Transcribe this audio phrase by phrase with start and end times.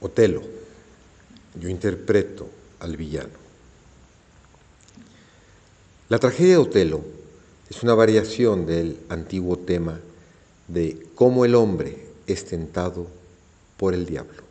[0.00, 0.42] Otelo.
[1.60, 2.48] Yo interpreto
[2.80, 3.48] al villano.
[6.08, 7.04] La tragedia de Otelo
[7.68, 10.00] es una variación del antiguo tema
[10.68, 13.08] de cómo el hombre es tentado
[13.76, 14.42] por el diablo.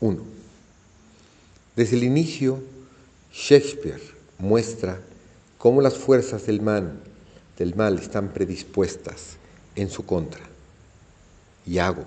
[0.00, 0.22] 1.
[1.76, 2.62] Desde el inicio,
[3.32, 4.02] Shakespeare
[4.38, 5.00] muestra
[5.62, 6.98] cómo las fuerzas del mal,
[7.56, 9.36] del mal están predispuestas
[9.76, 10.40] en su contra.
[11.64, 12.02] Iago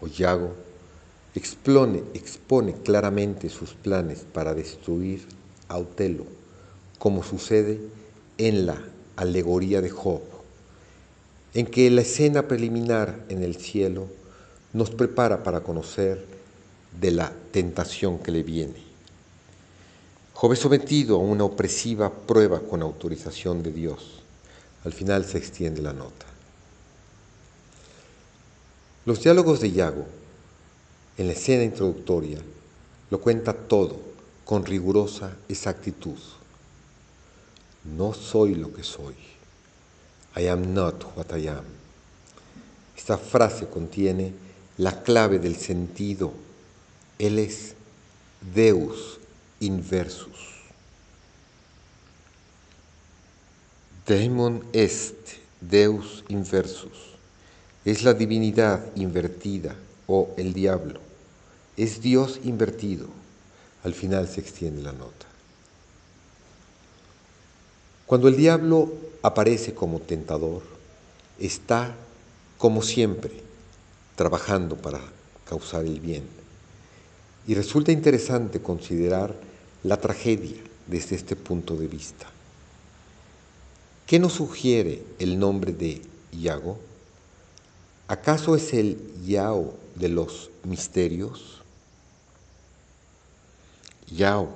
[0.00, 0.52] o Yago
[1.32, 5.24] expone claramente sus planes para destruir
[5.68, 6.24] a Otelo,
[6.98, 7.78] como sucede
[8.38, 8.82] en la
[9.14, 10.22] alegoría de Job,
[11.54, 14.08] en que la escena preliminar en el cielo
[14.72, 16.24] nos prepara para conocer
[17.00, 18.85] de la tentación que le viene.
[20.38, 24.20] Job sometido a una opresiva prueba con autorización de Dios.
[24.84, 26.26] Al final se extiende la nota.
[29.06, 30.04] Los diálogos de Iago,
[31.16, 32.38] en la escena introductoria,
[33.08, 33.98] lo cuenta todo
[34.44, 36.18] con rigurosa exactitud.
[37.96, 39.14] No soy lo que soy.
[40.36, 41.64] I am not what I am.
[42.94, 44.34] Esta frase contiene
[44.76, 46.34] la clave del sentido.
[47.18, 47.72] Él es
[48.54, 49.16] Deus
[49.60, 50.56] inversus.
[54.06, 55.16] Daemon est
[55.60, 57.16] Deus inversus
[57.86, 59.76] es la divinidad invertida
[60.08, 60.98] o el diablo.
[61.76, 63.06] Es Dios invertido.
[63.84, 65.26] Al final se extiende la nota.
[68.06, 70.62] Cuando el diablo aparece como tentador,
[71.38, 71.94] está,
[72.58, 73.30] como siempre,
[74.16, 75.00] trabajando para
[75.48, 76.24] causar el bien.
[77.46, 79.34] Y resulta interesante considerar
[79.84, 82.26] la tragedia desde este punto de vista.
[84.06, 86.02] ¿Qué nos sugiere el nombre de
[86.32, 86.78] Iago?
[88.08, 91.62] ¿Acaso es el Yao de los misterios?
[94.08, 94.48] Yao,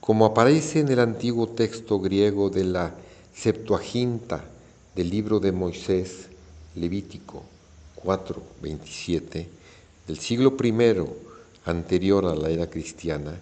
[0.00, 2.92] como aparece en el antiguo texto griego de la
[3.34, 4.44] Septuaginta
[4.96, 6.26] del libro de Moisés,
[6.74, 7.44] Levítico
[8.02, 9.46] 4:27,
[10.08, 10.72] del siglo I
[11.64, 13.38] anterior a la era cristiana,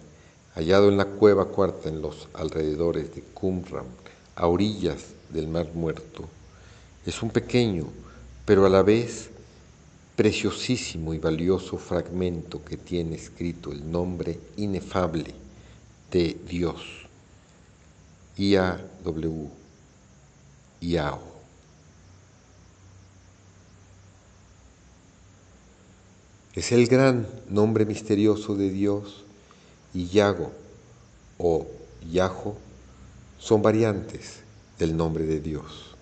[0.55, 3.85] hallado en la cueva cuarta en los alrededores de Qumran,
[4.35, 6.27] a orillas del Mar Muerto,
[7.05, 7.87] es un pequeño,
[8.45, 9.29] pero a la vez
[10.15, 15.33] preciosísimo y valioso fragmento que tiene escrito el nombre inefable
[16.11, 17.07] de Dios,
[18.37, 19.49] IAW,
[20.81, 21.30] IAO.
[26.53, 29.23] Es el gran nombre misterioso de Dios
[29.93, 30.51] y Yago
[31.37, 31.65] o
[32.11, 32.57] Yajo
[33.39, 34.41] son variantes
[34.77, 35.95] del nombre de Dios.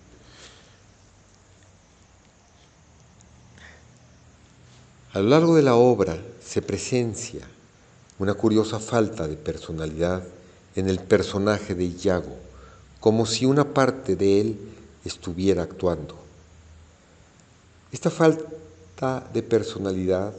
[5.13, 7.47] A lo largo de la obra se presencia
[8.17, 10.23] una curiosa falta de personalidad
[10.75, 12.35] en el personaje de Iago,
[12.99, 14.59] como si una parte de él
[15.05, 16.15] estuviera actuando.
[17.91, 18.43] Esta falta
[18.99, 20.33] de personalidad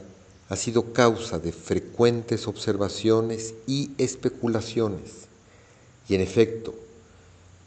[0.51, 5.29] ha sido causa de frecuentes observaciones y especulaciones,
[6.09, 6.75] y en efecto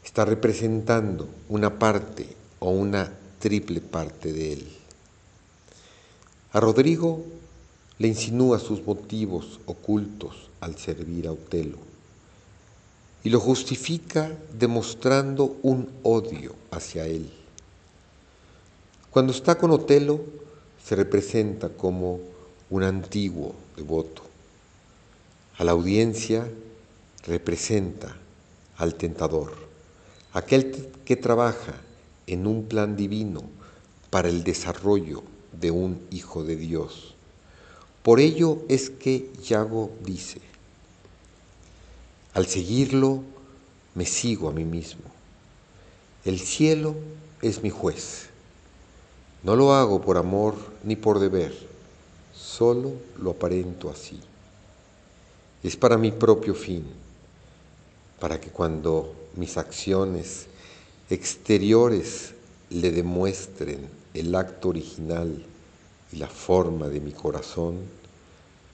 [0.04, 2.28] está representando una parte
[2.60, 4.68] o una triple parte de él.
[6.52, 7.24] A Rodrigo
[7.98, 11.78] le insinúa sus motivos ocultos al servir a Otelo
[13.24, 17.28] y lo justifica demostrando un odio hacia él.
[19.10, 20.43] Cuando está con Otelo
[20.84, 22.20] se representa como
[22.70, 24.22] un antiguo devoto.
[25.56, 26.46] A la audiencia
[27.26, 28.16] representa
[28.76, 29.54] al tentador,
[30.32, 31.74] aquel que trabaja
[32.26, 33.44] en un plan divino
[34.10, 35.22] para el desarrollo
[35.52, 37.14] de un hijo de Dios.
[38.02, 40.40] Por ello es que Yago dice,
[42.34, 43.22] al seguirlo
[43.94, 45.04] me sigo a mí mismo.
[46.24, 46.96] El cielo
[47.40, 48.28] es mi juez.
[49.44, 50.54] No lo hago por amor
[50.84, 51.52] ni por deber,
[52.34, 54.18] solo lo aparento así.
[55.62, 56.82] Es para mi propio fin,
[58.18, 60.46] para que cuando mis acciones
[61.10, 62.32] exteriores
[62.70, 65.44] le demuestren el acto original
[66.10, 67.80] y la forma de mi corazón,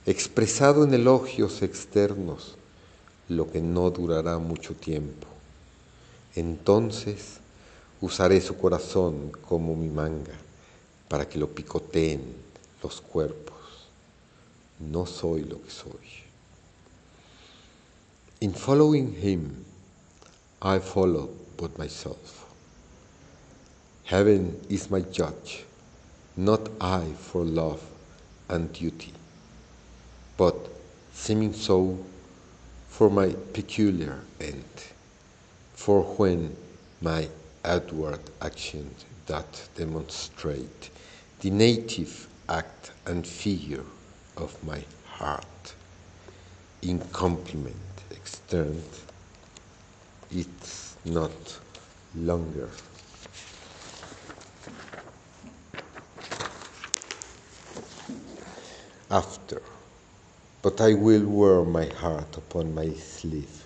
[0.05, 2.55] expresado en elogios externos,
[3.27, 5.27] lo que no durará mucho tiempo.
[6.33, 7.39] Entonces
[7.99, 10.39] usaré su corazón como mi manga
[11.11, 12.21] para que lo picoteen
[12.81, 13.57] los cuerpos.
[14.79, 16.07] No soy lo que soy.
[18.39, 19.65] In following him,
[20.61, 22.45] I follow but myself.
[24.05, 25.65] Heaven is my judge,
[26.37, 27.81] not I for love
[28.47, 29.11] and duty,
[30.37, 30.55] but
[31.13, 31.97] seeming so
[32.87, 34.63] for my peculiar end,
[35.73, 36.55] for when
[37.01, 37.27] my
[37.65, 40.89] outward actions that demonstrate
[41.41, 43.83] the native act and figure
[44.37, 45.73] of my heart.
[46.83, 47.75] In complement
[48.11, 48.83] externed,
[50.29, 51.59] it's not
[52.15, 52.69] longer.
[59.09, 59.61] After,
[60.61, 63.63] but I will wear my heart upon my sleeve,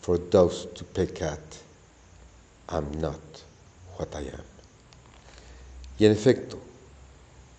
[0.00, 1.58] for those to peck at,
[2.68, 3.20] I'm not
[3.96, 4.44] what I am.
[5.98, 6.58] Y en efecto,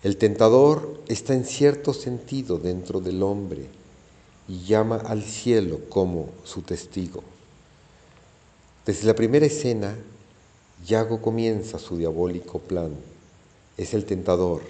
[0.04, 3.64] el tentador está en cierto sentido dentro del hombre
[4.46, 7.24] y llama al cielo como su testigo.
[8.84, 9.96] Desde la primera escena,
[10.86, 12.90] Yago comienza su diabólico plan.
[13.78, 14.60] Es el tentador,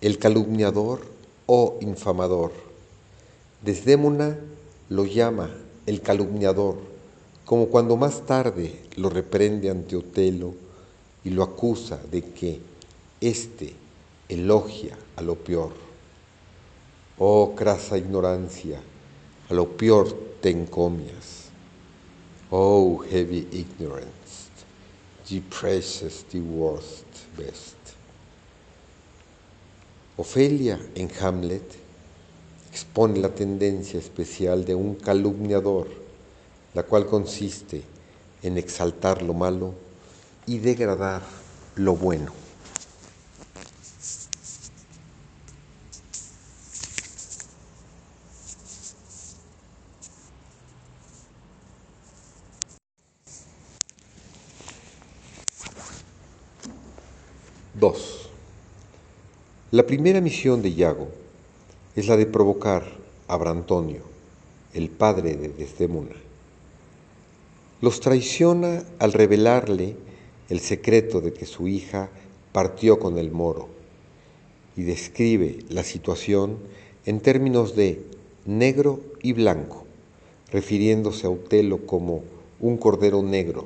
[0.00, 1.02] el calumniador
[1.44, 2.52] o infamador.
[3.60, 4.38] Desdémona
[4.88, 5.50] lo llama
[5.84, 6.78] el calumniador,
[7.44, 10.54] como cuando más tarde lo reprende ante Otelo
[11.24, 12.58] y lo acusa de que
[13.20, 13.81] éste
[14.32, 15.72] elogia a lo peor.
[17.18, 18.80] Oh crasa ignorancia,
[19.48, 21.50] a lo peor te encomias.
[22.50, 24.50] Oh heavy ignorance,
[25.28, 27.06] ye precious the worst
[27.36, 27.76] best.
[30.16, 31.76] Ofelia en Hamlet
[32.70, 35.88] expone la tendencia especial de un calumniador,
[36.74, 37.82] la cual consiste
[38.42, 39.74] en exaltar lo malo
[40.46, 41.22] y degradar
[41.76, 42.41] lo bueno.
[57.74, 58.28] Dos.
[59.70, 61.08] La primera misión de Iago
[61.96, 62.84] es la de provocar
[63.28, 64.02] a Brantonio,
[64.74, 66.14] el padre de Desdémona.
[67.80, 69.96] Los traiciona al revelarle
[70.50, 72.10] el secreto de que su hija
[72.52, 73.68] partió con el moro
[74.76, 76.58] y describe la situación
[77.06, 78.04] en términos de
[78.44, 79.86] negro y blanco,
[80.50, 82.22] refiriéndose a Utelo como
[82.60, 83.64] un cordero negro,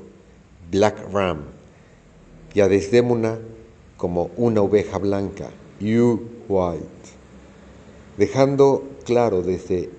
[0.70, 1.40] black ram,
[2.54, 3.40] y a Desdémona
[3.96, 5.50] como una oveja blanca,
[5.80, 6.84] you white,
[8.16, 9.90] dejando claro desde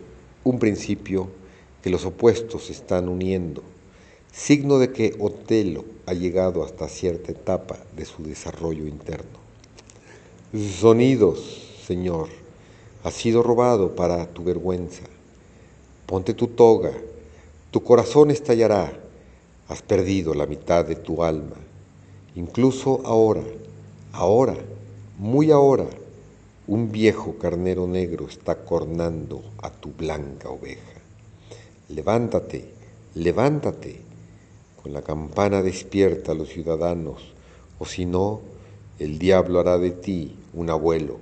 [0.44, 1.30] un principio
[1.82, 3.64] que los opuestos se están uniendo,
[4.32, 9.38] signo de que Otelo ha llegado hasta cierta etapa de su desarrollo interno.
[10.80, 12.30] Sonidos, Señor,
[13.04, 15.04] ha sido robado para tu vergüenza.
[16.06, 16.92] Ponte tu toga,
[17.72, 18.92] tu corazón estallará,
[19.68, 21.58] has perdido la mitad de tu alma.
[22.36, 23.44] Incluso ahora,
[24.18, 24.58] ahora,
[25.20, 25.88] muy ahora,
[26.66, 31.00] un viejo carnero negro está cornando a tu blanca oveja.
[31.90, 32.66] Levántate,
[33.14, 34.02] levántate.
[34.82, 37.22] Con la campana despierta a los ciudadanos,
[37.78, 38.42] o si no,
[38.98, 41.20] el diablo hará de ti un abuelo.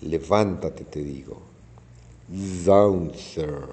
[0.00, 1.40] Levántate, te digo.
[2.28, 3.68] Down, sir.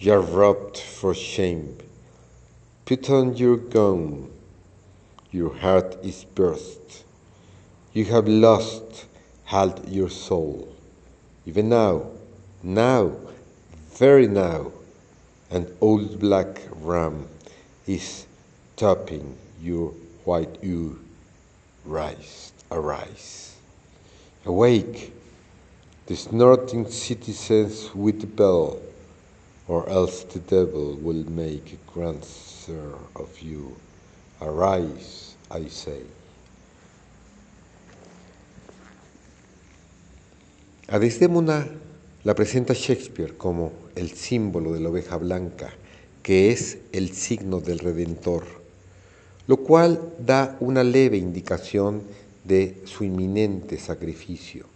[0.00, 1.76] You're robbed for shame.
[2.86, 4.30] Put on your gown.
[5.30, 7.04] Your heart is burst.
[7.94, 9.04] You have lost
[9.44, 10.66] halt your soul.
[11.44, 12.06] Even now,
[12.62, 13.12] now,
[13.90, 14.72] very now,
[15.50, 17.28] an old black ram
[17.86, 18.26] is
[18.76, 19.90] topping your
[20.24, 20.98] white ewe.
[21.84, 23.56] Rise, arise.
[24.46, 25.12] Awake,
[26.06, 28.80] the snorting citizens with the bell,
[29.68, 33.76] or else the devil will make a grand sir of you.
[34.40, 36.00] Arise, I say.
[40.92, 41.66] A Desdémona
[42.22, 45.70] la presenta Shakespeare como el símbolo de la oveja blanca,
[46.22, 48.44] que es el signo del Redentor,
[49.46, 52.02] lo cual da una leve indicación
[52.44, 54.66] de su inminente sacrificio.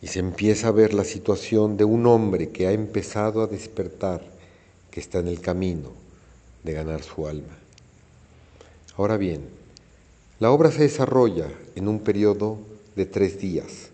[0.00, 4.22] Y se empieza a ver la situación de un hombre que ha empezado a despertar,
[4.90, 5.90] que está en el camino
[6.64, 7.58] de ganar su alma.
[8.96, 9.42] Ahora bien,
[10.40, 12.56] la obra se desarrolla en un periodo
[12.96, 13.91] de tres días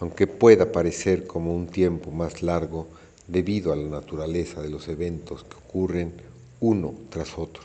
[0.00, 2.86] aunque pueda parecer como un tiempo más largo
[3.26, 6.12] debido a la naturaleza de los eventos que ocurren
[6.60, 7.64] uno tras otro.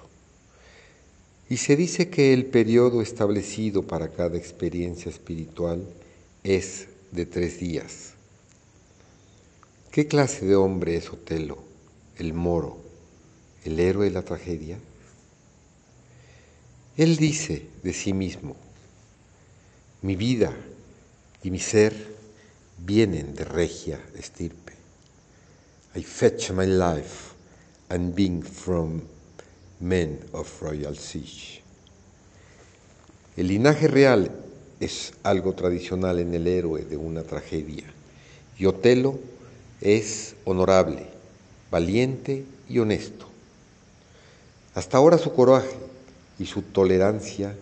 [1.50, 5.86] Y se dice que el periodo establecido para cada experiencia espiritual
[6.44, 8.14] es de tres días.
[9.92, 11.58] ¿Qué clase de hombre es Otelo,
[12.18, 12.78] el moro,
[13.66, 14.80] el héroe de la tragedia?
[16.96, 18.56] Él dice de sí mismo,
[20.02, 20.56] mi vida
[21.44, 22.21] y mi ser
[22.86, 24.74] vienen de regia estirpe.
[25.96, 27.34] I fetch my life
[27.90, 29.02] and being from
[29.80, 31.62] men of royal siege.
[33.38, 34.32] El linaje real
[34.80, 37.86] es algo tradicional en el héroe de una tragedia
[38.58, 39.20] y Otelo
[39.82, 41.08] es honorable,
[41.70, 43.28] valiente y honesto.
[44.74, 45.76] Hasta ahora su coraje
[46.40, 47.56] y su tolerancia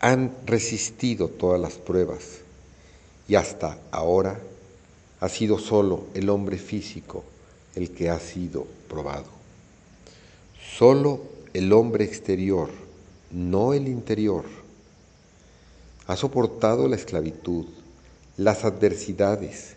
[0.00, 2.40] han resistido todas las pruebas
[3.30, 4.40] y hasta ahora
[5.20, 7.22] ha sido solo el hombre físico
[7.76, 9.28] el que ha sido probado.
[10.76, 11.22] Solo
[11.54, 12.70] el hombre exterior,
[13.30, 14.46] no el interior,
[16.08, 17.66] ha soportado la esclavitud,
[18.36, 19.76] las adversidades,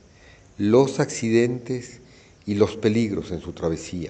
[0.57, 1.99] los accidentes
[2.47, 4.09] y los peligros en su travesía.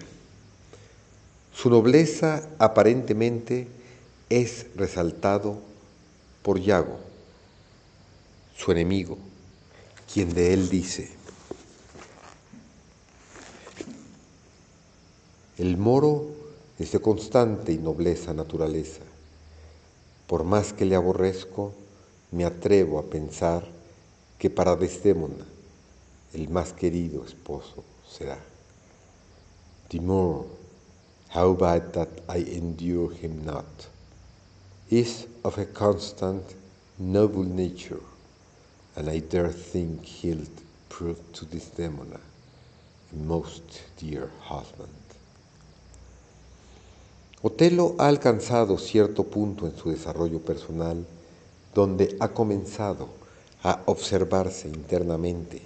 [1.53, 3.67] Su nobleza aparentemente
[4.29, 5.59] es resaltado
[6.43, 6.97] por Yago,
[8.55, 9.17] su enemigo,
[10.13, 11.09] quien de él dice,
[15.57, 16.27] el moro
[16.77, 19.01] es de constante y nobleza naturaleza,
[20.27, 21.73] por más que le aborrezco,
[22.31, 23.67] me atrevo a pensar
[24.37, 25.47] que para Desdémona
[26.33, 28.37] el más querido esposo será.
[29.87, 30.45] Timur,
[31.33, 33.65] how bad that I endure him not,
[34.91, 36.43] is of a constant,
[36.99, 38.12] noble nature,
[38.95, 40.45] and I dare think he'll
[40.89, 44.89] prove to Desdemona a most dear husband.
[47.41, 51.05] Otelo ha alcanzado cierto punto en su desarrollo personal
[51.73, 53.09] donde ha comenzado
[53.63, 55.61] a observarse internamente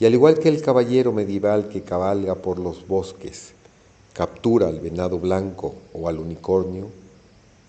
[0.00, 3.52] y al igual que el caballero medieval que cabalga por los bosques,
[4.14, 6.86] captura al venado blanco o al unicornio,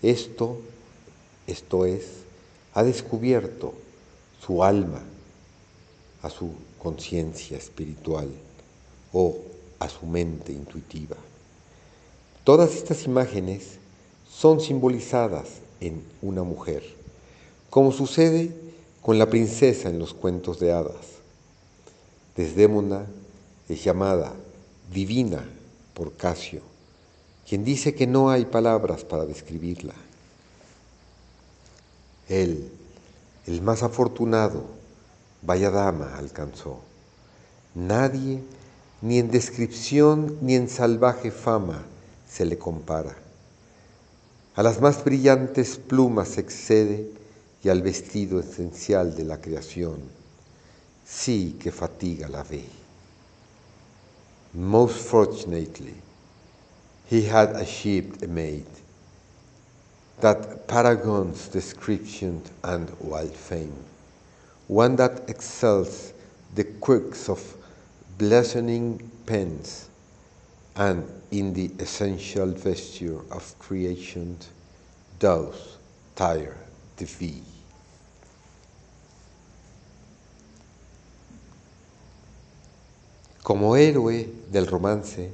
[0.00, 0.56] esto,
[1.46, 2.06] esto es,
[2.72, 3.74] ha descubierto
[4.44, 5.00] su alma
[6.22, 8.28] a su conciencia espiritual
[9.12, 9.36] o
[9.78, 11.16] a su mente intuitiva.
[12.44, 13.78] Todas estas imágenes
[14.28, 15.48] son simbolizadas
[15.80, 16.82] en una mujer,
[17.70, 18.52] como sucede
[19.00, 21.06] con la princesa en los cuentos de hadas.
[22.36, 23.06] Desdémona
[23.68, 24.32] es llamada
[24.92, 25.44] divina
[25.94, 26.62] por Casio,
[27.48, 29.94] quien dice que no hay palabras para describirla.
[32.28, 32.70] Él,
[33.46, 34.64] el más afortunado,
[35.42, 36.80] vaya dama alcanzó.
[37.74, 38.42] Nadie,
[39.00, 41.82] ni en descripción ni en salvaje fama,
[42.28, 43.16] se le compara.
[44.54, 47.10] A las más brillantes plumas excede
[47.64, 50.00] y al vestido esencial de la creación
[51.06, 52.64] sí que fatiga la ve.
[54.54, 55.94] Most fortunately,
[57.10, 58.66] he had achieved a maid
[60.22, 63.74] that paragons description and wild fame,
[64.68, 66.12] one that excels
[66.54, 67.56] the quirks of
[68.18, 69.88] blazing pens,
[70.76, 74.38] and in the essential vesture of creation
[75.18, 75.76] does
[76.14, 76.56] tire
[76.96, 77.42] the thee.
[83.42, 85.32] Como héroe del romance,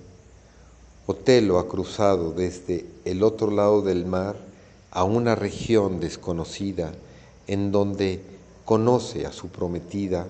[1.07, 4.48] Otelo ha cruzado desde el otro lado del mar
[4.91, 6.93] a una región desconocida
[7.47, 8.23] en donde
[8.65, 10.27] conoce a su prometida,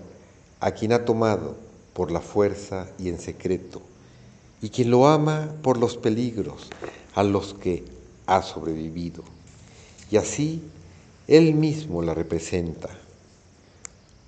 [0.60, 1.56] a quien ha tomado
[1.92, 3.82] por la fuerza y en secreto,
[4.62, 6.70] y quien lo ama por los peligros
[7.14, 7.84] a los que
[8.26, 9.24] ha sobrevivido.
[10.10, 10.62] Y así
[11.26, 12.88] él mismo la representa.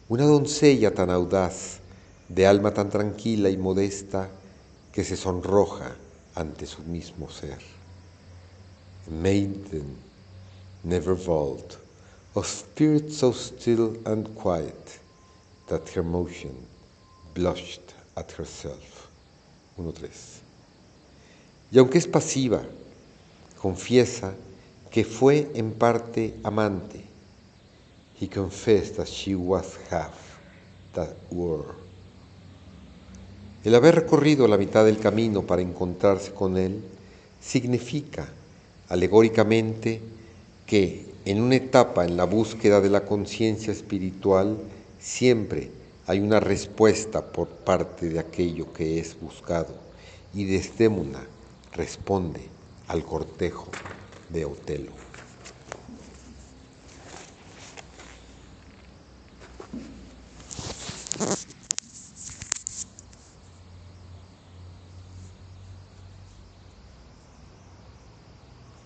[0.08, 1.78] Una doncella tan audaz,
[2.28, 4.28] de alma tan tranquila y modesta
[4.92, 5.96] que se sonroja
[6.34, 7.58] ante su mismo ser.
[9.10, 10.09] Maiden,
[10.84, 11.78] never vault,
[12.34, 14.98] of spirit so still and quiet
[15.68, 16.54] that her motion
[17.34, 19.08] blushed at herself.
[19.78, 20.08] 1.3.
[21.72, 22.62] Y aunque es pasiva,
[23.60, 24.34] confiesa
[24.90, 27.04] que fue en parte amante.
[28.20, 30.38] He confessed that she was half
[30.94, 31.74] that were.
[33.62, 36.82] El haber recorrido la mitad del camino para encontrarse con Él
[37.40, 38.28] significa,
[38.88, 40.00] alegóricamente,
[40.70, 44.56] que en una etapa en la búsqueda de la conciencia espiritual
[45.00, 45.68] siempre
[46.06, 49.74] hay una respuesta por parte de aquello que es buscado
[50.32, 51.26] y Desdémona
[51.72, 52.42] responde
[52.86, 53.68] al cortejo
[54.28, 54.92] de Otelo.